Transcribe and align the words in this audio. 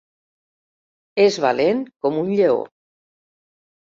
És 1.25 1.37
valent 1.45 1.83
com 2.05 2.17
un 2.21 2.31
lleó. 2.39 2.57